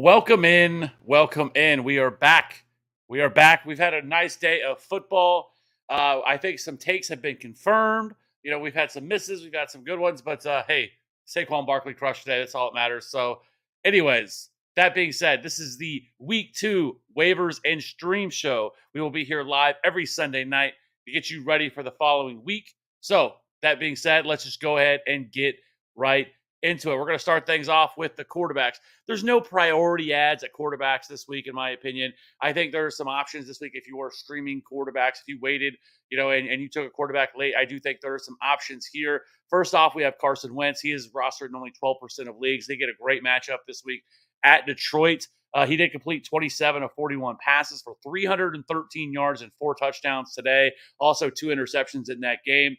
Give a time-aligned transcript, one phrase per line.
[0.00, 1.82] Welcome in, welcome in.
[1.82, 2.62] We are back.
[3.08, 3.66] We are back.
[3.66, 5.50] We've had a nice day of football.
[5.90, 8.14] Uh, I think some takes have been confirmed.
[8.44, 10.92] You know, we've had some misses, we've got some good ones, but uh, hey,
[11.26, 12.38] Saquon Barkley crushed today.
[12.38, 13.06] That's all that matters.
[13.06, 13.40] So,
[13.84, 18.74] anyways, that being said, this is the week two waivers and stream show.
[18.94, 20.74] We will be here live every Sunday night
[21.06, 22.72] to get you ready for the following week.
[23.00, 25.56] So, that being said, let's just go ahead and get
[25.96, 26.28] right
[26.62, 26.96] into it.
[26.96, 28.76] We're going to start things off with the quarterbacks.
[29.06, 32.12] There's no priority ads at quarterbacks this week, in my opinion.
[32.40, 35.20] I think there are some options this week if you are streaming quarterbacks.
[35.20, 35.74] If you waited,
[36.10, 38.36] you know, and, and you took a quarterback late, I do think there are some
[38.42, 39.22] options here.
[39.48, 40.80] First off, we have Carson Wentz.
[40.80, 41.96] He is rostered in only 12%
[42.28, 42.66] of leagues.
[42.66, 44.02] They get a great matchup this week
[44.44, 45.26] at Detroit.
[45.54, 50.72] Uh, he did complete 27 of 41 passes for 313 yards and four touchdowns today.
[51.00, 52.76] Also, two interceptions in that game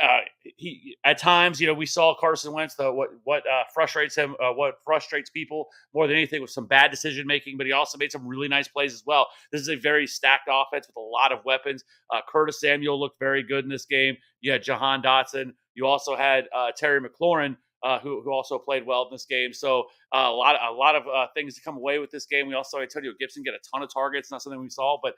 [0.00, 2.74] uh, he at times, you know, we saw Carson Wentz.
[2.74, 6.66] The what what uh, frustrates him, uh, what frustrates people more than anything, was some
[6.66, 7.58] bad decision making.
[7.58, 9.26] But he also made some really nice plays as well.
[9.50, 11.84] This is a very stacked offense with a lot of weapons.
[12.10, 14.16] Uh, Curtis Samuel looked very good in this game.
[14.40, 15.52] You had Jahan Dotson.
[15.74, 19.52] You also had uh, Terry McLaurin, uh, who, who also played well in this game.
[19.52, 22.46] So uh, a lot a lot of uh, things to come away with this game.
[22.46, 24.30] We also saw Antonio Gibson get a ton of targets.
[24.30, 25.14] Not something we saw, but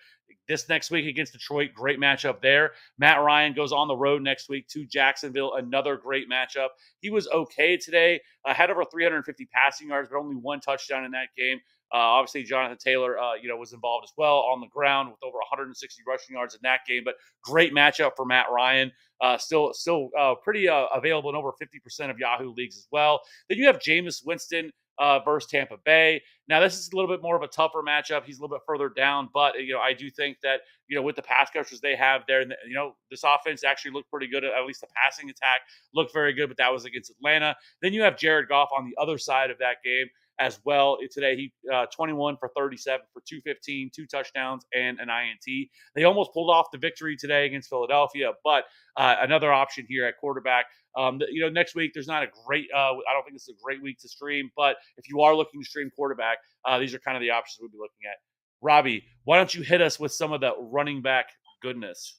[0.48, 2.72] this next week against Detroit, great matchup there.
[2.98, 6.68] Matt Ryan goes on the road next week to Jacksonville, another great matchup.
[7.00, 8.20] He was okay today.
[8.44, 11.60] Uh, had over 350 passing yards, but only one touchdown in that game.
[11.92, 15.22] Uh, obviously, Jonathan Taylor, uh, you know, was involved as well on the ground with
[15.22, 17.02] over 160 rushing yards in that game.
[17.04, 18.90] But great matchup for Matt Ryan.
[19.20, 23.20] Uh, still, still uh, pretty uh, available in over 50% of Yahoo leagues as well.
[23.48, 26.22] Then you have Jameis Winston uh, versus Tampa Bay.
[26.48, 28.24] Now, this is a little bit more of a tougher matchup.
[28.24, 31.02] He's a little bit further down, but you know, I do think that you know
[31.02, 34.44] with the pass catchers they have there, you know, this offense actually looked pretty good.
[34.44, 35.60] At least the passing attack
[35.94, 37.56] looked very good, but that was against Atlanta.
[37.82, 40.06] Then you have Jared Goff on the other side of that game
[40.38, 40.98] as well.
[41.10, 45.68] Today, he uh, 21 for 37 for 215, two touchdowns, and an INT.
[45.94, 48.64] They almost pulled off the victory today against Philadelphia, but
[48.96, 50.66] uh, another option here at quarterback.
[50.96, 52.66] Um, you know, next week there's not a great.
[52.74, 55.34] Uh, I don't think this is a great week to stream, but if you are
[55.34, 58.16] looking to stream quarterback, uh, these are kind of the options we'll be looking at.
[58.62, 61.26] Robbie, why don't you hit us with some of the running back
[61.62, 62.18] goodness?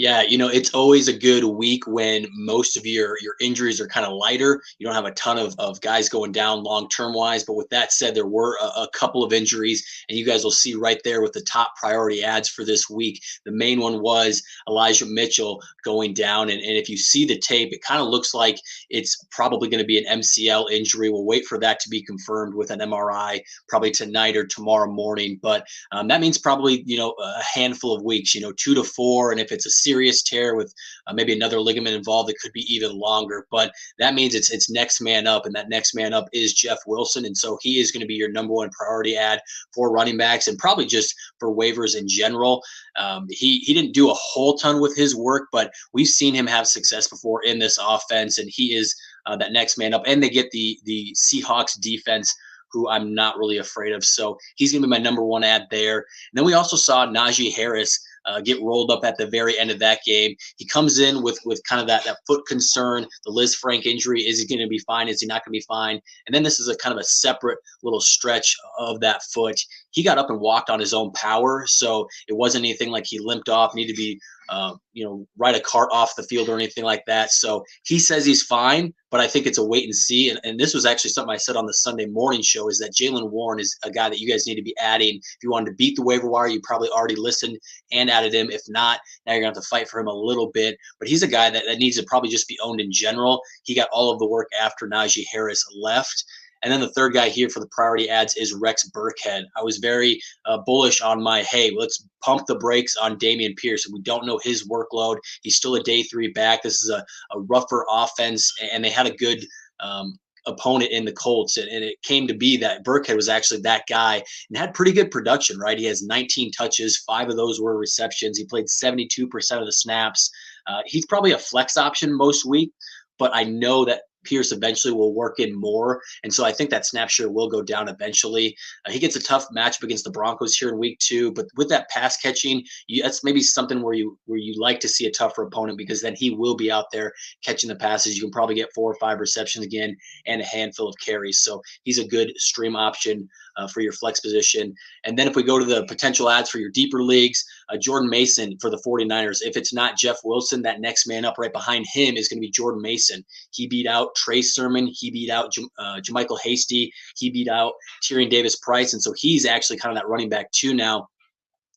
[0.00, 3.86] Yeah, you know, it's always a good week when most of your your injuries are
[3.86, 4.62] kind of lighter.
[4.78, 7.44] You don't have a ton of, of guys going down long term wise.
[7.44, 10.52] But with that said, there were a, a, couple of injuries, and you guys will
[10.52, 13.22] see right there with the top priority ads for this week.
[13.44, 16.48] The main one was Elijah Mitchell going down.
[16.48, 18.58] And, and if you see the tape, it kind of looks like
[18.88, 21.10] it's probably going to be an MCL injury.
[21.10, 25.38] We'll wait for that to be confirmed with an MRI probably tonight or tomorrow morning.
[25.42, 28.82] But um, that means probably, you know, a handful of weeks, you know, two to
[28.82, 29.30] four.
[29.30, 30.72] And if it's a serious tear with
[31.06, 33.46] uh, maybe another ligament involved, that could be even longer.
[33.50, 36.78] But that means it's it's next man up, and that next man up is Jeff
[36.86, 39.40] Wilson, and so he is going to be your number one priority ad
[39.74, 42.62] for running backs, and probably just for waivers in general.
[42.96, 46.46] Um, he he didn't do a whole ton with his work, but we've seen him
[46.46, 48.94] have success before in this offense, and he is
[49.26, 50.02] uh, that next man up.
[50.06, 52.34] And they get the the Seahawks defense
[52.72, 54.04] who I'm not really afraid of.
[54.04, 55.98] So he's going to be my number one ad there.
[55.98, 59.70] And then we also saw Najee Harris uh, get rolled up at the very end
[59.70, 60.34] of that game.
[60.56, 64.22] He comes in with with kind of that that foot concern, the Lisfranc injury.
[64.22, 65.08] Is he going to be fine?
[65.08, 66.00] Is he not going to be fine?
[66.26, 69.60] And then this is a kind of a separate little stretch of that foot.
[69.90, 73.18] He got up and walked on his own power, so it wasn't anything like he
[73.18, 74.20] limped off, needed to be
[74.50, 77.30] uh, you know, ride a cart off the field or anything like that.
[77.30, 80.28] So he says he's fine, but I think it's a wait and see.
[80.28, 82.92] And, and this was actually something I said on the Sunday morning show is that
[82.92, 85.16] Jaylen Warren is a guy that you guys need to be adding.
[85.16, 87.58] If you wanted to beat the waiver wire, you probably already listened
[87.92, 88.50] and added him.
[88.50, 90.76] If not, now you're going to have to fight for him a little bit.
[90.98, 93.40] But he's a guy that, that needs to probably just be owned in general.
[93.62, 96.24] He got all of the work after Najee Harris left.
[96.62, 99.44] And then the third guy here for the priority ads is Rex Burkhead.
[99.56, 103.88] I was very uh, bullish on my, hey, let's pump the brakes on Dameon Pierce.
[103.90, 105.16] We don't know his workload.
[105.42, 106.62] He's still a day three back.
[106.62, 107.04] This is a,
[107.34, 109.44] a rougher offense, and they had a good
[109.80, 111.56] um, opponent in the Colts.
[111.56, 114.92] And, and, it came to be that Burkhead was actually that guy and had pretty
[114.92, 115.78] good production, right?
[115.78, 118.38] He has 19 touches, five of those were receptions.
[118.38, 120.30] He played 72% of the snaps.
[120.66, 122.72] Uh, he's probably a flex option most week,
[123.18, 126.00] but I know that Pierce eventually will work in more.
[126.24, 128.56] And so I think that snap share will go down eventually.
[128.86, 131.68] Uh, he gets a tough matchup against the Broncos here in week two, but with
[131.70, 135.10] that pass catching, you, that's maybe something where you where you like to see a
[135.10, 137.12] tougher opponent because then he will be out there
[137.44, 138.16] catching the passes.
[138.16, 139.96] You can probably get four or five receptions again
[140.26, 141.40] and a handful of carries.
[141.40, 144.74] So he's a good stream option uh, for your flex position.
[145.04, 148.10] And then if we go to the potential ads for your deeper leagues, uh, Jordan
[148.10, 149.38] Mason for the 49ers.
[149.42, 152.46] If it's not Jeff Wilson, that next man up right behind him is going to
[152.46, 153.24] be Jordan Mason.
[153.52, 154.88] He beat out Trey Sermon.
[154.92, 156.92] He beat out uh, JaMycal Hasty.
[157.16, 157.72] He beat out
[158.02, 158.92] Tyrion Davis Price.
[158.92, 161.08] And so he's actually kind of that running back too now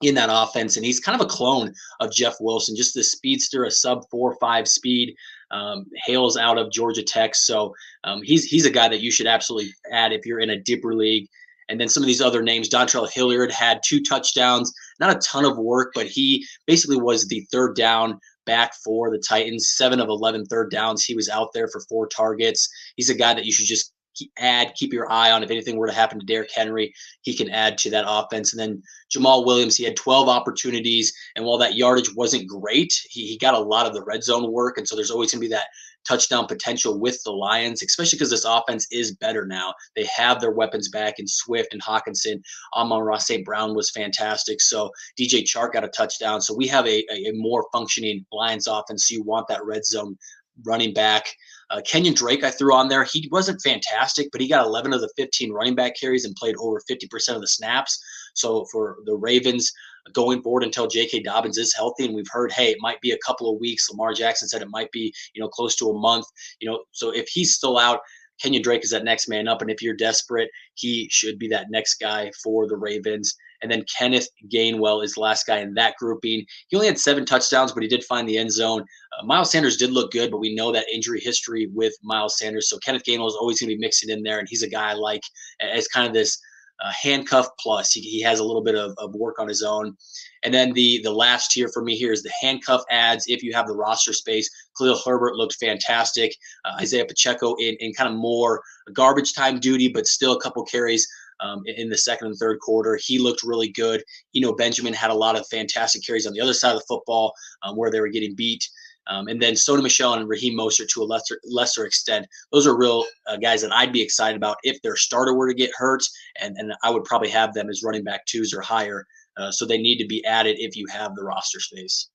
[0.01, 0.75] in that offense.
[0.75, 4.35] And he's kind of a clone of Jeff Wilson, just the speedster, a sub four
[4.39, 5.15] five speed.
[5.51, 7.75] Um, hails out of Georgia Tech, so
[8.05, 10.95] um, he's he's a guy that you should absolutely add if you're in a deeper
[10.95, 11.29] league.
[11.69, 15.45] And then some of these other names, Dontrell Hilliard had two touchdowns, not a ton
[15.45, 19.73] of work, but he basically was the third down back for the Titans.
[19.75, 21.03] Seven of 11 third downs.
[21.03, 22.69] He was out there for four targets.
[22.95, 23.93] He's a guy that you should just
[24.37, 25.43] add, keep your eye on.
[25.43, 28.53] If anything were to happen to Derrick Henry, he can add to that offense.
[28.53, 28.83] And then
[29.15, 31.13] Jamaal Williams, he had 12 opportunities.
[31.35, 34.51] And while that yardage wasn't great, he, he got a lot of the red zone
[34.51, 34.77] work.
[34.77, 35.67] And so there's always going to be that
[36.07, 39.73] touchdown potential with the Lions, especially because this offense is better now.
[39.95, 42.41] They have their weapons back in Swift and Hockenson.
[42.75, 43.45] Amon-Ra St.
[43.45, 44.61] Brown was fantastic.
[44.61, 46.41] So DJ Chark got a touchdown.
[46.41, 49.07] So we have a, a, a more functioning Lions offense.
[49.07, 50.17] So you want that red zone
[50.65, 51.25] running back.
[51.69, 53.03] Uh, Kenyon Drake, I threw on there.
[53.03, 56.55] He wasn't fantastic, but he got 11 of the 15 running back carries and played
[56.59, 57.99] over 50% of the snaps.
[58.33, 59.71] So for the Ravens
[60.11, 61.21] going forward until J.K.
[61.21, 63.89] Dobbins is healthy, and we've heard, hey, it might be a couple of weeks.
[63.89, 66.25] Lamar Jackson said it might be, you know, close to a month.
[66.59, 68.01] You know, so if he's still out,
[68.41, 71.67] Kenyon Drake is that next man up, and if you're desperate, he should be that
[71.69, 73.35] next guy for the Ravens.
[73.61, 76.45] And then Kenneth Gainwell is the last guy in that grouping.
[76.67, 78.81] He only had seven touchdowns, but he did find the end zone.
[78.81, 82.69] Uh, Miles Sanders did look good, but we know that injury history with Miles Sanders.
[82.69, 84.89] So Kenneth Gainwell is always going to be mixing in there, and he's a guy
[84.89, 85.21] I like
[85.61, 86.37] as kind of this
[86.81, 87.91] uh, handcuff plus.
[87.91, 89.95] He, he, has a little bit of, of, work on his own.
[90.43, 93.25] And then the the last tier for me here is the handcuff ads.
[93.27, 96.35] If you have the roster space, Khalil Herbert looked fantastic.
[96.65, 98.61] Uh, Isaiah Pacheco in, in kind of more
[98.93, 101.07] garbage time duty, but still a couple carries
[101.39, 102.97] um, in the second and third quarter.
[103.01, 104.03] He looked really good.
[104.31, 106.85] You know, Benjamin had a lot of fantastic carries on the other side of the
[106.87, 107.33] football
[107.63, 108.67] um, where they were getting beat.
[109.07, 112.25] Um, and then Sony Michel and Raheem Mostert to a lesser lesser extent.
[112.51, 115.53] Those are real uh, guys that I'd be excited about if their starter were to
[115.53, 116.03] get hurt,
[116.39, 119.05] and, and I would probably have them as running back twos or higher.
[119.35, 122.09] Uh, so they need to be added if you have the roster space.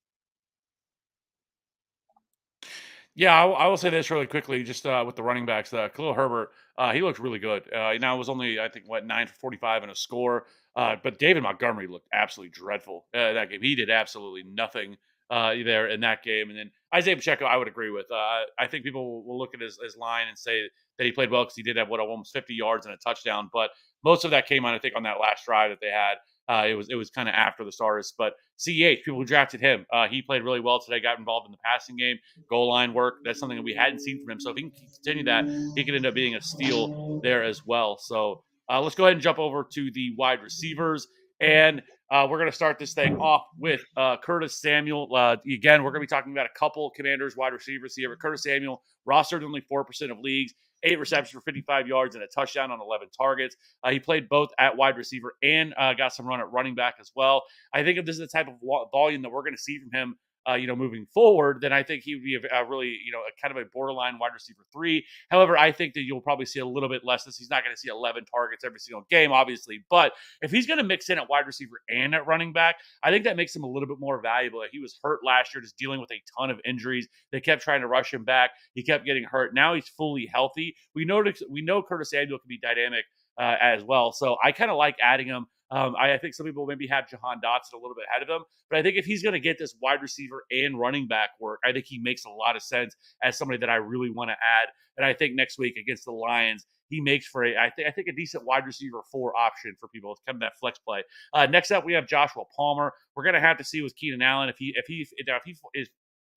[3.15, 5.75] Yeah, I, I will say this really quickly, just uh, with the running backs.
[5.75, 7.65] Uh, Khalil Herbert, uh, he looked really good.
[7.75, 10.47] Uh, now it was only I think what nine for forty-five and a score.
[10.77, 13.61] Uh, but David Montgomery looked absolutely dreadful uh, that game.
[13.61, 14.97] He did absolutely nothing
[15.31, 16.49] uh, there in that game.
[16.51, 18.07] And then Isaiah Pacheco, I would agree with.
[18.11, 20.63] Uh, I think people will look at his, his line and say
[20.99, 23.51] that he played well because he did have what almost 50 yards and a touchdown.
[23.53, 23.71] But
[24.05, 26.15] most of that came on, I think, on that last drive that they had.
[26.49, 29.61] Uh, it was it was kind of after the stars, but CEH people who drafted
[29.61, 30.99] him, uh, he played really well today.
[30.99, 32.17] Got involved in the passing game,
[32.49, 33.17] goal line work.
[33.23, 34.41] That's something that we hadn't seen from him.
[34.41, 35.45] So if he can continue that,
[35.77, 37.99] he could end up being a steal there as well.
[37.99, 41.07] So uh, let's go ahead and jump over to the wide receivers,
[41.39, 45.15] and uh, we're going to start this thing off with uh, Curtis Samuel.
[45.15, 48.09] Uh, again, we're going to be talking about a couple commanders wide receivers here.
[48.09, 52.25] But Curtis Samuel rostered only four percent of leagues eight receptions for 55 yards and
[52.25, 53.57] a touchdown on 11 targets.
[53.83, 56.95] Uh, he played both at wide receiver and uh, got some run at running back
[57.01, 57.43] as well.
[57.75, 58.55] I think if this is the type of
[58.93, 60.17] volume that we're going to see from him
[60.49, 63.13] uh, you know, moving forward, then I think he would be a, a, really, you
[63.13, 65.05] know, a kind of a borderline wide receiver three.
[65.31, 67.25] However, I think that you'll probably see a little bit less.
[67.25, 70.67] This he's not going to see 11 targets every single game, obviously, but if he's
[70.67, 73.55] going to mix in at wide receiver and at running back, I think that makes
[73.55, 74.63] him a little bit more valuable.
[74.71, 77.09] He was hurt last year, just dealing with a ton of injuries.
[77.33, 78.51] They kept trying to rush him back.
[78.75, 79.55] He kept getting hurt.
[79.55, 80.75] Now he's fully healthy.
[80.95, 83.05] We know we know Curtis Samuel can be dynamic
[83.39, 84.13] uh, as well.
[84.13, 87.09] So I kind of like adding him um, I, I, think some people maybe have
[87.09, 89.41] Jahan Dotson a little bit ahead of him, but I think if he's going to
[89.41, 92.63] get this wide receiver and running back work, I think he makes a lot of
[92.63, 94.69] sense as somebody that I really want to add.
[94.97, 97.91] And I think next week against the Lions, he makes for a I think I
[97.91, 100.17] think a decent wide receiver four option for people.
[100.27, 101.03] Kind of that flex play.
[101.35, 102.93] Uh, next up, we have Joshua Palmer.
[103.15, 105.89] We're gonna have to see with Keenan Allen if he if he if he is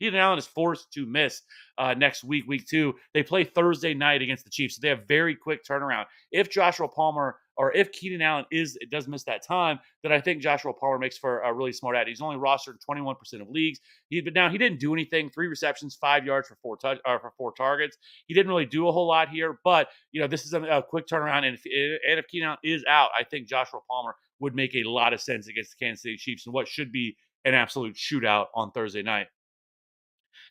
[0.02, 1.42] Keenan Allen is forced to miss
[1.78, 2.96] uh, next week, week two.
[3.14, 6.06] They play Thursday night against the Chiefs, so they have very quick turnaround.
[6.32, 10.20] If Joshua Palmer or if Keenan Allen is it does miss that time, then I
[10.20, 12.08] think Joshua Palmer makes for a really smart ad.
[12.08, 13.80] He's only rostered 21% of leagues.
[14.10, 15.30] He but now he didn't do anything.
[15.30, 17.98] Three receptions, five yards for four touch uh, for four targets.
[18.28, 20.84] He didn't really do a whole lot here, but you know this is a, a
[20.84, 21.46] quick turnaround.
[21.46, 24.84] And if and if Keenan Allen is out, I think Joshua Palmer would make a
[24.84, 27.16] lot of sense against the Kansas City Chiefs and what should be
[27.46, 29.28] an absolute shootout on Thursday night.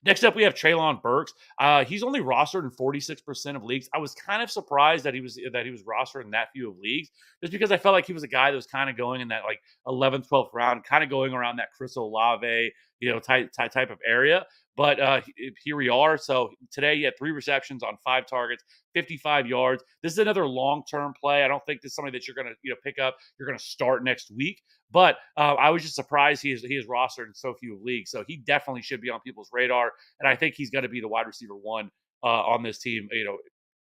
[0.04, 1.34] Next up, we have Treylon Burks.
[1.58, 3.88] Uh, he's only rostered in 46% of leagues.
[3.94, 6.70] I was kind of surprised that he was that he was rostered in that few
[6.70, 7.10] of leagues,
[7.42, 9.28] just because I felt like he was a guy that was kind of going in
[9.28, 13.50] that like 11th, 12th round, kind of going around that Chris Olave, you know, type
[13.52, 14.46] type, type of area.
[14.76, 15.20] But uh,
[15.64, 16.16] here we are.
[16.16, 18.64] So today he had three receptions on five targets,
[18.94, 19.84] 55 yards.
[20.02, 21.44] This is another long-term play.
[21.44, 23.16] I don't think this is something that you're going to you know pick up.
[23.38, 24.62] You're going to start next week.
[24.90, 28.10] But uh, I was just surprised he is he is rostered in so few leagues.
[28.10, 31.00] So he definitely should be on people's radar, and I think he's going to be
[31.00, 31.90] the wide receiver one
[32.22, 33.08] uh, on this team.
[33.12, 33.36] You know,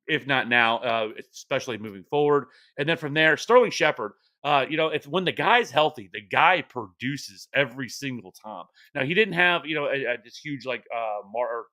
[0.07, 2.47] if not now, uh, especially moving forward.
[2.79, 4.13] And then from there, Sterling Shepard.
[4.47, 8.65] Uh, you know, if when the guy's healthy, the guy produces every single time.
[8.95, 11.67] Now he didn't have, you know, a, a, this huge like uh mar-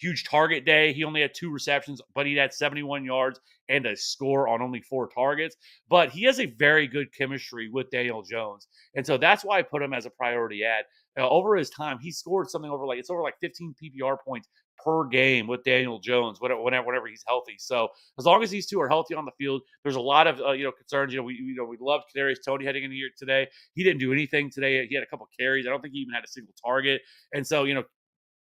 [0.00, 0.92] huge target day.
[0.92, 4.80] He only had two receptions, but he had 71 yards and a score on only
[4.80, 5.56] four targets.
[5.88, 8.68] But he has a very good chemistry with Daniel Jones.
[8.94, 10.84] And so that's why I put him as a priority ad.
[11.18, 14.48] Uh, over his time, he scored something over like it's over like 15 PPR points
[14.84, 17.56] per game with Daniel Jones whenever, whenever he's healthy.
[17.58, 20.40] So as long as these two are healthy on the field, there's a lot of
[20.40, 21.12] uh, you know concerns.
[21.12, 23.48] You know, we you know we loved Kadarius Toney heading into here today.
[23.74, 24.86] He didn't do anything today.
[24.86, 25.66] He had a couple carries.
[25.66, 27.02] I don't think he even had a single target.
[27.32, 27.84] And so you know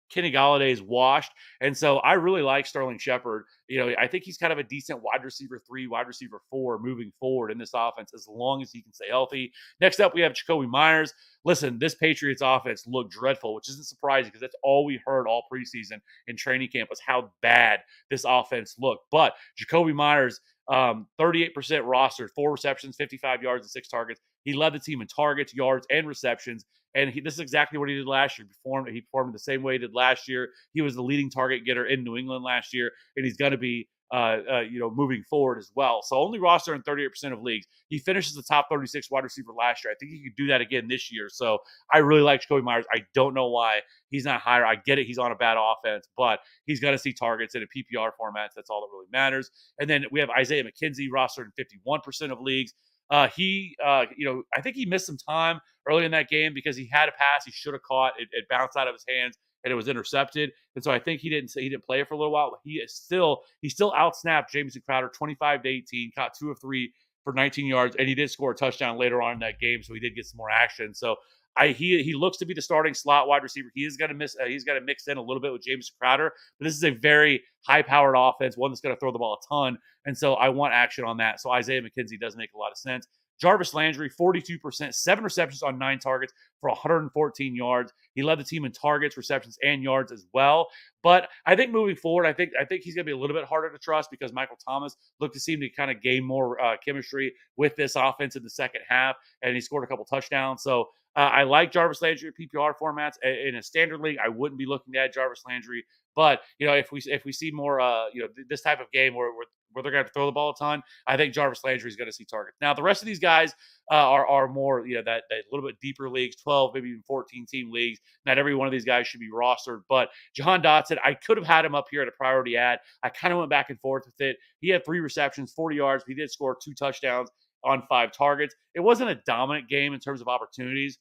[0.10, 0.34] Kenny
[0.70, 1.32] is washed.
[1.62, 3.46] And so I really like Sterling Shepard.
[3.68, 6.80] You know, I think he's kind of a decent wide receiver three, wide receiver four
[6.80, 9.52] moving forward in this offense as long as he can stay healthy.
[9.82, 11.14] Next up, we have Jakobi Meyers.
[11.46, 15.44] Listen, this Patriots offense looked dreadful, which isn't surprising because that's all we heard all
[15.52, 17.80] preseason in training camp was how bad
[18.10, 19.06] this offense looked.
[19.12, 24.22] But Jakobi Meyers, um, 38% rostered, four receptions, 55 yards, and six targets.
[24.44, 26.66] He led the team in targets, yards, and receptions.
[26.96, 28.48] And he, this is exactly what he did last year.
[28.48, 30.50] He performed, he performed the same way he did last year.
[30.74, 33.58] He was the leading target getter in New England last year, and he's going to
[33.58, 36.02] be, uh, uh, you know, moving forward as well.
[36.04, 37.66] So only roster in 38% of leagues.
[37.90, 39.92] He finishes the top 36 wide receiver last year.
[39.92, 41.30] I think he could do that again this year.
[41.30, 41.58] So
[41.92, 42.86] I really like Jakobi Meyers.
[42.94, 43.80] I don't know why
[44.12, 44.66] he's not higher.
[44.66, 45.08] I get it.
[45.08, 48.52] He's on a bad offense, but he's going to see targets in a PPR format.
[48.56, 49.50] That's all that really matters.
[49.80, 52.74] And then we have Isaiah McKenzie rostered in 51% of leagues.
[53.10, 56.54] Uh, he, uh, you know, I think he missed some time early in that game
[56.54, 58.14] because he had a pass he should have caught.
[58.18, 60.52] It, it, bounced out of his hands and it was intercepted.
[60.76, 62.60] And so I think he didn't say he didn't play it for a little while.
[62.64, 66.92] He is still he still outsnapped Jamison Crowder 25 to 18, caught two of three
[67.24, 69.82] for 19 yards, and he did score a touchdown later on in that game.
[69.84, 70.94] So he did get some more action.
[70.94, 71.16] So
[71.58, 73.70] I he he looks to be the starting slot wide receiver.
[73.74, 74.36] He is going to miss.
[74.42, 76.84] Uh, he's got to mix in a little bit with James Crowder, but this is
[76.84, 80.18] a very high powered offense, one that's going to throw the ball a ton, and
[80.18, 81.42] so I want action on that.
[81.42, 83.08] So Isaiah McKenzie does make a lot of sense.
[83.40, 87.92] Jarvis Landry, 42%, seven receptions on nine targets for 114 yards.
[88.16, 90.68] He led the team in targets, receptions, and yards as well.
[91.02, 93.36] But I think moving forward, I think I think he's going to be a little
[93.36, 96.62] bit harder to trust because Michael Thomas looked to seem to kind of gain more
[96.62, 100.64] uh, chemistry with this offense in the second half, and he scored a couple touchdowns.
[100.64, 104.17] So uh, I like Jarvis Landry PPR formats in a standard league.
[104.24, 105.84] I wouldn't be looking add Jarvis Landry,
[106.15, 108.91] but you know if we if we see more uh, you know this type of
[108.91, 111.63] game where, where where they're going to throw the ball a ton, I think Jarvis
[111.63, 112.58] Landry is going to see targets.
[112.62, 113.53] Now, the rest of these guys
[113.91, 117.03] uh, are are more, you know, that, that little bit deeper leagues, 12, maybe even
[117.08, 118.00] 14 team leagues.
[118.25, 121.46] Not every one of these guys should be rostered, but Jahan Dotson, I could have
[121.46, 122.79] had him up here at a priority ad.
[123.03, 124.38] I kind of went back and forth with it.
[124.60, 127.29] He had three receptions, 40 yards, he did score two touchdowns
[127.63, 128.55] on five targets.
[128.75, 130.98] It wasn't a dominant game in terms of opportunities,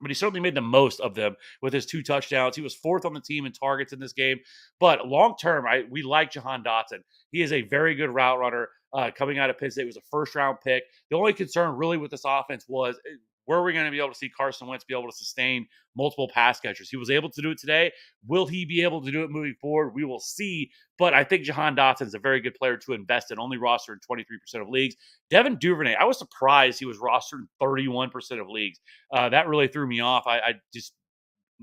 [0.00, 2.56] but he certainly made the most of them with his two touchdowns.
[2.56, 4.38] He was fourth on the team in targets in this game.
[4.80, 7.00] But long term, I we like Jahan Dotson.
[7.30, 8.68] He is a very good route runner.
[8.94, 10.82] Uh, coming out of Penn State, was a first round pick.
[11.10, 13.00] The only concern really with this offense was
[13.46, 15.66] where are we going to be able to see Carson Wentz be able to sustain
[15.96, 16.88] multiple pass catchers?
[16.88, 17.92] He was able to do it today.
[18.26, 19.92] Will he be able to do it moving forward?
[19.94, 20.70] We will see.
[20.98, 23.96] But I think Jahan Dotson is a very good player to invest in, only rostered
[24.10, 24.94] in 23% of leagues.
[25.30, 28.78] Devin Duvernay, I was surprised he was rostered in 31% of leagues.
[29.12, 30.24] Uh, that really threw me off.
[30.26, 30.92] I, I just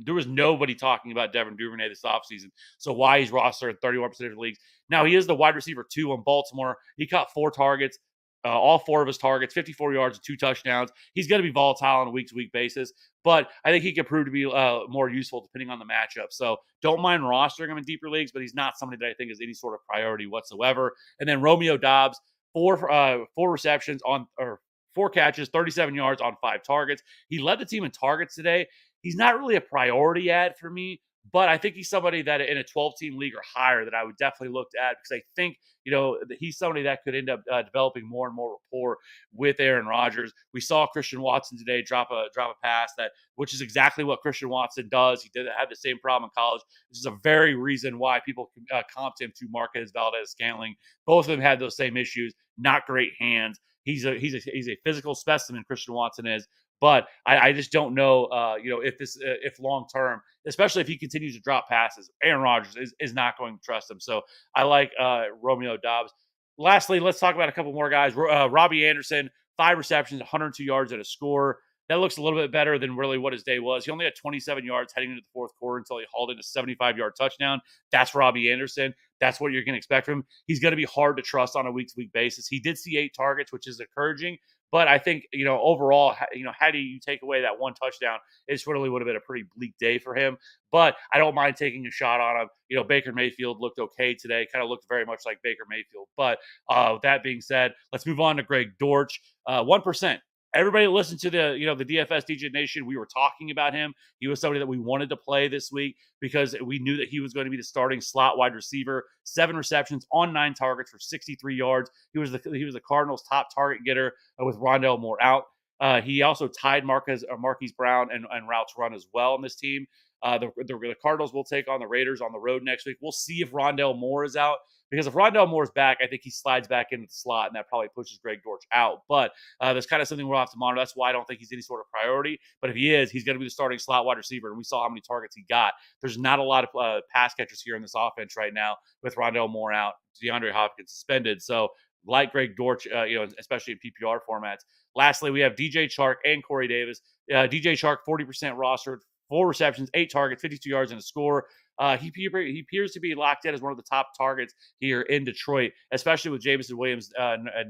[0.06, 2.52] there was nobody talking about Devin Duvernay this offseason.
[2.78, 4.60] So why he's rostered in 31% of leagues.
[4.90, 6.78] Now he is the wide receiver two on Baltimore.
[6.98, 7.98] He caught four targets
[8.46, 10.92] uh, all four of his targets, 54 yards and two touchdowns.
[11.14, 12.94] He's going to be volatile on a week to week basis,
[13.24, 16.28] but I think he could prove to be uh, more useful depending on the matchup.
[16.32, 19.32] So don't mind rostering him in deeper leagues, but he's not somebody that I think
[19.32, 20.94] is any sort of priority whatsoever.
[21.20, 22.20] And then Romeo Doubs,
[22.54, 24.62] four uh, four receptions on or
[24.96, 27.04] four catches, 37 yards on five targets.
[27.28, 28.68] He led the team in targets today.
[29.02, 32.58] He's not really a priority ad for me, but I think he's somebody that in
[32.58, 35.58] a 12 team league or higher that I would definitely look at because I think,
[35.84, 38.98] you know, he's somebody that could end up uh, developing more and more rapport
[39.34, 40.34] with Aaron Rodgers.
[40.54, 44.22] We saw Christian Watson today drop a drop a pass that which is exactly what
[44.22, 45.22] Christian Watson does.
[45.22, 46.62] He did have the same problem in college.
[46.90, 50.76] This is a very reason why people uh, comped him to Marquez Valdes-Scantling.
[51.06, 53.60] Both of them had those same issues, not great hands.
[53.84, 55.64] He's a he's a he's a physical specimen.
[55.66, 56.48] Christian Watson is,
[56.82, 60.22] but I, I just don't know, uh, you know, if this uh, if long term,
[60.48, 63.90] especially if he continues to drop passes, Aaron Rodgers is, is not going to trust
[63.90, 64.00] him.
[64.00, 64.22] So
[64.56, 66.12] I like uh, Romeo Doubs.
[66.58, 68.14] Lastly, let's talk about a couple more guys.
[68.18, 71.60] Uh, Robbie Anderson, five receptions, 102 yards at a score.
[71.90, 73.84] That looks a little bit better than really what his day was.
[73.84, 76.44] He only had 27 yards heading into the fourth quarter until he hauled in a
[76.44, 77.60] 75 yard touchdown.
[77.92, 78.94] That's Robbie Anderson.
[79.20, 80.26] That's what you're going to expect from him.
[80.46, 82.48] He's going to be hard to trust on a week to week basis.
[82.48, 84.38] He did see eight targets, which is encouraging.
[84.72, 87.74] But I think, you know, overall, you know, how do you take away that one
[87.74, 88.20] touchdown?
[88.48, 90.38] It really would have been a pretty bleak day for him.
[90.72, 92.50] But I don't mind taking a shot on him.
[92.68, 96.08] You know, Baker Mayfield looked okay today, kind of looked very much like Baker Mayfield.
[96.16, 96.38] But
[96.70, 99.20] uh, that being said, let's move on to Greg Dortch.
[99.48, 100.20] Uh, 1%
[100.54, 102.86] everybody listened to the you know the DFS DJ Nation.
[102.86, 103.94] We were talking about him.
[104.20, 107.20] He was somebody that we wanted to play this week because we knew that he
[107.20, 109.06] was going to be the starting slot wide receiver.
[109.24, 111.90] Seven receptions on nine targets for 63 yards.
[112.14, 115.46] He was the he was the Cardinals' top target getter uh, with Rondale Moore out.
[115.80, 119.42] Uh, he also tied Marquez, uh, Marquise Brown and, and routes run as well on
[119.42, 119.86] this team.
[120.22, 122.98] Uh, the, the, the Cardinals will take on the Raiders on the road next week.
[123.02, 124.58] We'll see if Rondale Moore is out.
[124.92, 127.68] Because if Rondale Moore's back, I think he slides back into the slot, and that
[127.68, 129.04] probably pushes Greg Dortch out.
[129.08, 129.32] But
[129.62, 130.82] uh, that's kind of something we'll have to monitor.
[130.82, 132.40] That's why I don't think he's any sort of priority.
[132.62, 134.50] But if he is, he's going to be the starting slot wide receiver.
[134.50, 135.74] And we saw how many targets he got.
[136.02, 139.16] There's not a lot of uh, pass catchers here in this offense right now with
[139.16, 139.94] Rondale Moore out,
[140.24, 141.42] DeAndre Hopkins suspended.
[141.42, 141.70] So
[142.06, 144.60] like Greg Dortch, uh, you know, especially in PPR formats.
[144.96, 147.02] Lastly, we have DJ Chark and Corey Davis.
[147.32, 151.46] Uh, DJ Chark, 40% rostered, four receptions, eight targets, 52 yards, and a score.
[151.80, 152.26] Uh, he, he
[152.62, 156.32] appears to be locked in as one of the top targets here in Detroit, especially
[156.32, 157.64] with Jameson Williams uh, uh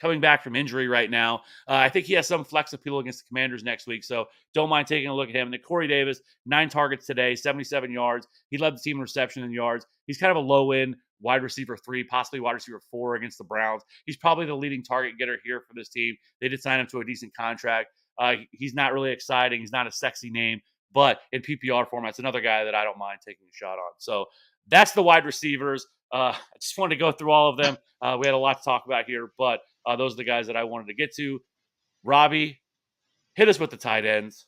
[0.00, 1.36] coming back from injury right now.
[1.68, 4.68] Uh, I think he has some flex appeal against the Commanders next week, so don't
[4.68, 5.46] mind taking a look at him.
[5.46, 8.26] And then Corey Davis, nine targets today, 77 yards.
[8.50, 9.86] He led the team in reception and yards.
[10.06, 13.44] He's kind of a low end wide receiver three, possibly wide receiver four against the
[13.44, 13.82] Browns.
[14.04, 16.14] He's probably the leading target getter here for this team.
[16.40, 17.88] They did sign him to a decent contract.
[18.18, 19.60] Uh, he's not really exciting.
[19.60, 20.60] He's not a sexy name,
[20.94, 23.92] but in PPR format, it's another guy that I don't mind taking a shot on.
[23.98, 24.26] So
[24.68, 25.86] that's the wide receivers.
[26.12, 27.76] Uh, I just wanted to go through all of them.
[28.02, 30.48] Uh, we had a lot to talk about here, but uh, those are the guys
[30.48, 31.40] that I wanted to get to.
[32.04, 32.60] Robbie,
[33.34, 34.44] hit us with the tight ends.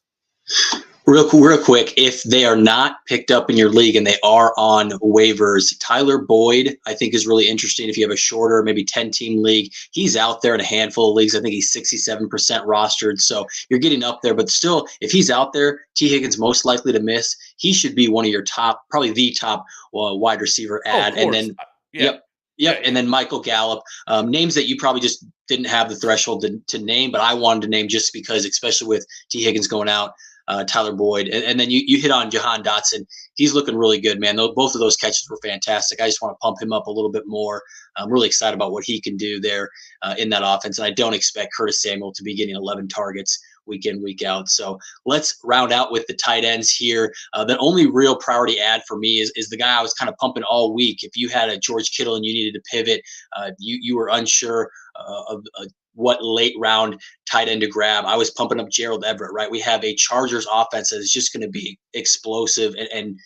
[1.08, 4.52] Real, real quick, if they are not picked up in your league and they are
[4.56, 7.88] on waivers, Tyler Boyd, I think is really interesting.
[7.88, 11.10] If you have a shorter, maybe 10 team league, he's out there in a handful
[11.10, 11.36] of leagues.
[11.36, 12.28] I think he's 67%
[12.66, 13.20] rostered.
[13.20, 16.92] So you're getting up there, but still, if he's out there, Tee Higgins most likely
[16.92, 17.36] to miss.
[17.56, 19.60] He should be one of your top, probably the top
[19.94, 21.14] uh, wide receiver ad.
[21.16, 21.56] Oh, and then,
[21.92, 22.02] yeah.
[22.02, 22.22] yep.
[22.58, 26.40] Yep, and then Michael Gallup, um, names that you probably just didn't have the threshold
[26.40, 29.90] to, to, name, but I wanted to name just because, especially with Tee Higgins going
[29.90, 30.14] out,
[30.48, 33.06] uh, Tyler Boyd, and, and, then you you hit on Jahan Dotson.
[33.34, 34.36] He's looking really good, man.
[34.36, 36.00] both of those catches were fantastic.
[36.00, 37.62] I just want to pump him up a little bit more.
[37.96, 39.70] I'm really excited about what he can do there
[40.02, 43.38] uh, in that offense, and I don't expect Curtis Samuel to be getting 11 targets
[43.66, 44.48] week in, week out.
[44.48, 47.12] So let's round out with the tight ends here.
[47.32, 50.08] Uh, the only real priority ad for me is, is the guy I was kind
[50.08, 51.02] of pumping all week.
[51.02, 53.02] If you had a George Kittle and you needed to pivot,
[53.36, 58.04] uh, you, you were unsure uh, of uh, what late round tight end to grab.
[58.06, 59.50] I was pumping up Gerald Everett, right?
[59.50, 63.18] We have a Chargers offense that is just going to be explosive and, and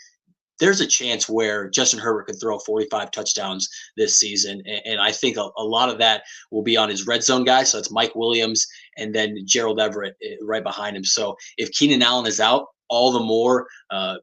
[0.61, 4.63] there's a chance where Justin Herbert could throw 45 touchdowns this season.
[4.67, 7.45] And, and I think a, a, lot of that will be on his red zone
[7.45, 7.71] guys.
[7.71, 8.67] So it's Mike Williams
[8.99, 11.05] and then Gerald Everett eh, right behind him.
[11.05, 14.17] So if Keenan Allen is out, all the more uh,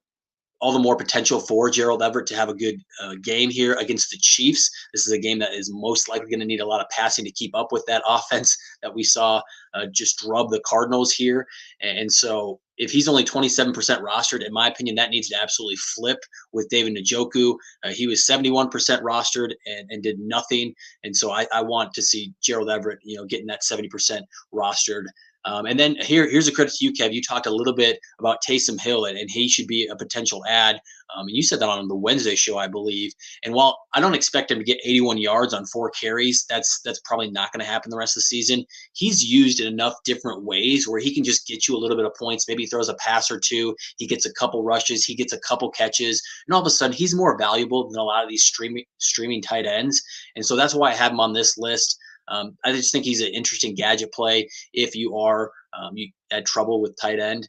[0.59, 4.09] all the more potential for Gerald Everett to have a good uh, game here against
[4.09, 4.69] the Chiefs.
[4.93, 7.23] This is a game that is most likely going to need a lot of passing
[7.25, 9.41] to keep up with that offense that we saw
[9.73, 11.45] uh, just rub the Cardinals here.
[11.81, 16.19] And so, if he's only 27% rostered, in my opinion, that needs to absolutely flip
[16.51, 17.55] with David Njoku.
[17.83, 18.69] Uh, he was 71%
[19.01, 20.73] rostered and, and did nothing.
[21.03, 24.21] And so, I, I want to see Gerald Everett, you know, getting that 70%
[24.53, 25.05] rostered
[25.47, 27.13] um, and then here, here's a credit to you, Kev.
[27.13, 30.43] You talked a little bit about Taysom Hill, and, and he should be a potential
[30.45, 30.81] ad.
[31.15, 33.13] Um, and you said that on the Wednesday show, I believe.
[33.45, 36.99] And while I don't expect him to get 81 yards on four carries, that's that's
[37.05, 38.65] probably not going to happen the rest of the season.
[38.91, 42.05] He's used in enough different ways where he can just get you a little bit
[42.05, 42.45] of points.
[42.45, 43.73] Maybe he throws a pass or two.
[43.97, 45.05] He gets a couple rushes.
[45.05, 48.03] He gets a couple catches, and all of a sudden he's more valuable than a
[48.03, 50.01] lot of these streaming streaming tight ends.
[50.35, 51.97] And so that's why I have him on this list.
[52.27, 56.45] Um, I just think he's an interesting gadget play if you are um, you had
[56.45, 57.47] trouble with tight end.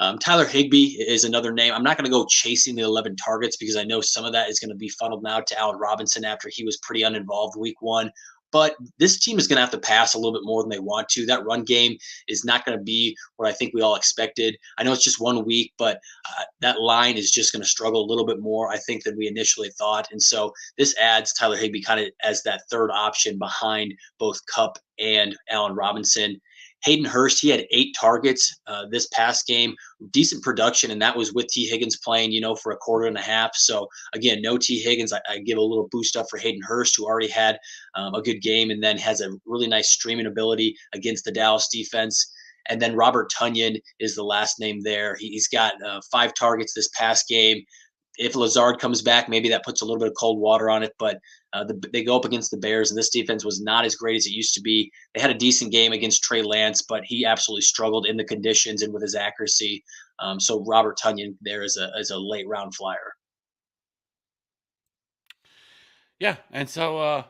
[0.00, 1.74] Um, Tyler Higbee is another name.
[1.74, 4.48] I'm not going to go chasing the 11 targets because I know some of that
[4.48, 7.82] is going to be funneled now to Allen Robinson after he was pretty uninvolved week
[7.82, 8.12] one.
[8.50, 10.78] But this team is going to have to pass a little bit more than they
[10.78, 11.26] want to.
[11.26, 11.96] That run game
[12.28, 14.56] is not going to be what I think we all expected.
[14.78, 18.04] I know it's just one week, but uh, that line is just going to struggle
[18.04, 20.08] a little bit more, I think, than we initially thought.
[20.10, 24.78] And so this adds Tyler Higbee kind of as that third option behind both Kupp
[24.98, 26.40] and Allen Robinson.
[26.84, 29.74] Hayden Hurst, he had eight targets uh, this past game,
[30.10, 33.16] decent production, and that was with Tee Higgins playing, you know, for a quarter and
[33.16, 33.54] a half.
[33.56, 35.12] So again, no Tee Higgins.
[35.12, 37.58] I, I give a little boost up for Hayden Hurst, who already had
[37.94, 41.68] um, a good game and then has a really nice streaming ability against the Dallas
[41.68, 42.32] defense.
[42.68, 45.16] And then Robert Tonyan is the last name there.
[45.18, 47.62] He, has got uh, five targets this past game.
[48.18, 50.92] If Lazard comes back, maybe that puts a little bit of cold water on it.
[50.98, 51.18] But
[51.52, 54.16] uh, the, they go up against the Bears, and this defense was not as great
[54.16, 54.90] as it used to be.
[55.14, 58.82] They had a decent game against Trey Lance, but he absolutely struggled in the conditions
[58.82, 59.84] and with his accuracy.
[60.18, 63.14] Um, so Robert Tonyan there is a is a late round flyer.
[66.18, 67.22] Yeah, and so uh,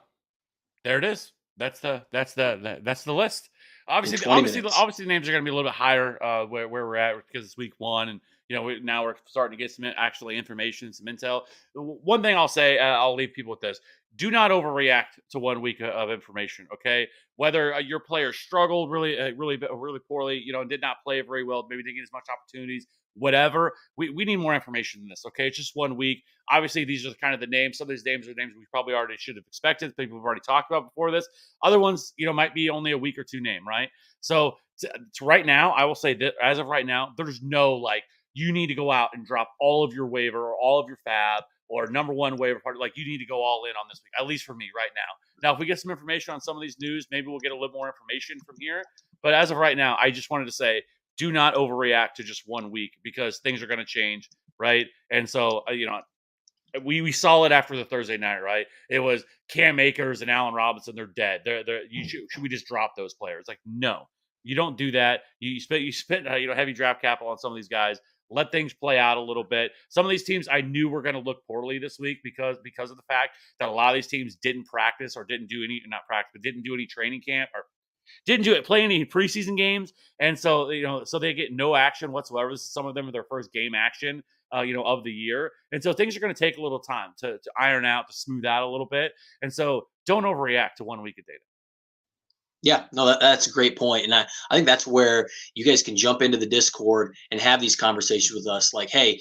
[0.85, 1.33] there it is.
[1.59, 3.51] That's the that's the, the that's the list.
[3.87, 4.77] Obviously, obviously, minutes.
[4.79, 6.97] obviously, the names are going to be a little bit higher uh, where where we're
[6.97, 9.85] at because it's week one, and you know we, now we're starting to get some
[9.97, 11.43] actually information, some intel.
[11.75, 13.81] One thing I'll say, uh, I'll leave people with this:
[14.17, 16.67] do not overreact to one week of information.
[16.75, 20.81] Okay, whether uh, your player struggled really, uh, really, really poorly, you know, and did
[20.81, 23.75] not play very well, maybe didn't get as much opportunities, whatever.
[23.97, 25.25] We, we need more information than this.
[25.27, 26.25] Okay, it's just one week.
[26.51, 27.79] Obviously, these are kind of the names.
[27.79, 29.97] Some of these names are names we probably already should have expected.
[29.97, 31.29] People have already talked about before this.
[31.63, 33.89] Other ones, you know, might be only a week or two name, right?
[34.21, 37.75] So to, to right now, I will say that as of right now, there's no
[37.75, 38.03] like
[38.39, 40.99] you need to go out and drop all of your waiver or all of your
[41.07, 42.79] FAAB or number one waiver party.
[42.79, 44.91] Like you need to go all in on this week, at least for me right
[44.95, 45.49] now.
[45.49, 47.55] Now, if we get some information on some of these news, maybe we'll get a
[47.55, 48.83] little more information from here.
[49.23, 50.83] But as of right now, I just wanted to say
[51.19, 54.87] do not overreact to just one week because things are going to change, right?
[55.11, 56.01] And so, uh, you know,
[56.85, 58.67] we we saw it after the Thursday night, right?
[58.89, 60.95] It was Cam Akers and Allen Robinson.
[60.95, 61.41] They're dead.
[61.45, 61.83] They're they're.
[61.91, 63.47] You should, should we just drop those players?
[63.49, 64.07] Like, no,
[64.45, 65.23] you don't do that.
[65.41, 67.69] You, you spent you spent uh, you know heavy draft capital on some of these
[67.69, 67.99] guys.
[68.31, 69.73] Let things play out a little bit.
[69.89, 72.91] Some of these teams I knew were going to look poorly this week because because
[72.91, 75.83] of the fact that a lot of these teams didn't practice or didn't do any
[75.87, 77.65] not practice, but didn't do any training camp or
[78.27, 81.75] didn't do it play any preseason games, and so you know so they get no
[81.75, 82.51] action whatsoever.
[82.51, 84.23] this is Some of them are their first game action.
[84.51, 85.53] Uh, you know, of the year.
[85.73, 88.15] And so things are going to take a little time to, to iron out, to
[88.15, 89.13] smooth out a little bit.
[89.43, 91.41] And so don't overreact to one week of data.
[92.63, 94.05] Yeah, no, that, that's a great point.
[94.05, 97.61] And I, I think that's where you guys can jump into the Discord and have
[97.61, 99.21] these conversations with us like, hey,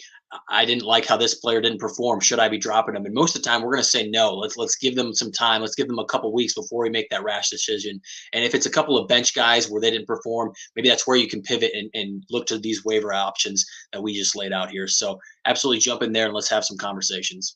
[0.50, 2.20] I didn't like how this player didn't perform.
[2.20, 3.06] Should I be dropping them?
[3.06, 4.34] And most of the time, we're going to say no.
[4.34, 5.62] Let's let's give them some time.
[5.62, 8.02] Let's give them a couple weeks before we make that rash decision.
[8.34, 11.16] And if it's a couple of bench guys where they didn't perform, maybe that's where
[11.16, 14.70] you can pivot and, and look to these waiver options that we just laid out
[14.70, 14.88] here.
[14.88, 17.56] So absolutely jump in there and let's have some conversations.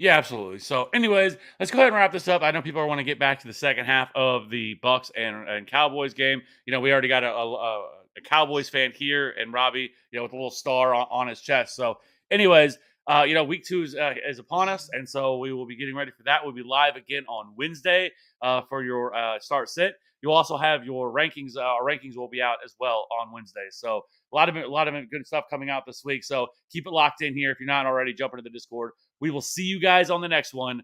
[0.00, 0.60] Yeah, absolutely.
[0.60, 2.40] So, anyways, let's go ahead and wrap this up.
[2.40, 5.46] I know people want to get back to the second half of the Bucs and,
[5.46, 6.40] and Cowboys game.
[6.64, 7.80] You know, we already got a, a,
[8.16, 11.42] a Cowboys fan here, and Robbie, you know, with a little star on, on his
[11.42, 11.76] chest.
[11.76, 11.98] So,
[12.30, 15.66] anyways, uh, you know, week two is, uh, is upon us, and so we will
[15.66, 16.44] be getting ready for that.
[16.44, 18.10] We'll be live again on Wednesday
[18.40, 19.96] uh, for your uh, start sit.
[20.22, 21.56] You'll also have your rankings.
[21.56, 23.68] Uh, our rankings will be out as well on Wednesday.
[23.70, 24.02] So
[24.32, 26.24] a lot of a lot of good stuff coming out this week.
[26.24, 27.50] So keep it locked in here.
[27.50, 28.92] If you're not already, jump into the Discord.
[29.20, 30.82] We will see you guys on the next one.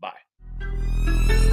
[0.00, 1.45] Bye.